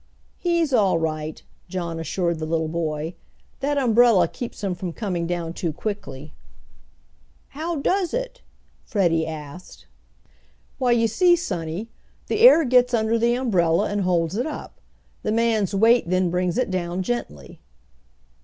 [0.39, 3.13] "He's all right," John assured the little boy.
[3.59, 6.33] "That umbrella keeps him from coming down too quickly."
[7.49, 8.41] "How does it?"
[8.83, 9.85] Freddie asked.
[10.79, 11.91] "Why, you see, sonny,
[12.25, 14.81] the air gets under the umbrella and holds it up.
[15.21, 17.61] The man's weight then brings it down gently."